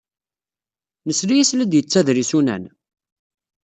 [1.07, 2.63] Nesla-as la d-yettader isunan?